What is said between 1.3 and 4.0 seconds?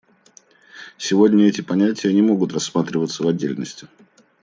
эти понятия не могут рассматриваться в отдельности.